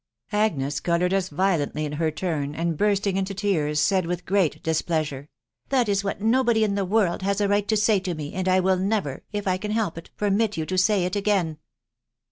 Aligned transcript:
Agnes 0.31 0.79
coloured 0.79 1.13
as 1.13 1.29
violently 1.29 1.85
in 1.85 1.91
her 1.91 2.09
turn, 2.09 2.55
and 2.55 2.75
bursting 2.75 3.17
into 3.17 3.35
tears, 3.35 3.79
said 3.79 4.07
with 4.07 4.25
great 4.25 4.63
displeasure," 4.63 5.29
That 5.69 5.87
is 5.87 6.03
what 6.03 6.19
nobody 6.23 6.63
in 6.63 6.73
the 6.73 6.85
world 6.85 7.21
has 7.21 7.39
a 7.39 7.47
right 7.47 7.67
to 7.67 7.77
say 7.77 7.99
to 7.99 8.15
me, 8.15 8.33
and 8.33 8.49
I 8.49 8.61
will 8.61 8.77
never, 8.77 9.21
if 9.31 9.47
I 9.47 9.57
em 9.57 9.69
help 9.69 9.99
it, 9.99 10.09
permit 10.17 10.57
you 10.57 10.65
to 10.65 10.77
say 10.79 11.05
it 11.05 11.15
again." 11.15 11.59